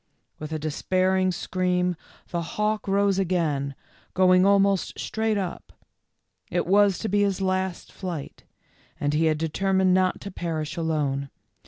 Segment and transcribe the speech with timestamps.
[0.39, 1.95] With a despairing scream
[2.29, 3.53] the hawk rose A TERRIBLE RIDE.
[3.53, 3.75] 107 again,
[4.15, 5.73] going almost straight up.
[6.49, 8.43] It was to be his last flight,
[8.99, 11.29] and he had determined not to perish alone.